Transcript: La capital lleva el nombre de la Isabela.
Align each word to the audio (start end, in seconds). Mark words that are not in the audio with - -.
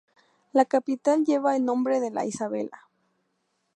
La 0.51 0.65
capital 0.65 1.23
lleva 1.25 1.55
el 1.55 1.63
nombre 1.63 1.99
de 1.99 2.09
la 2.09 2.25
Isabela. 2.25 2.89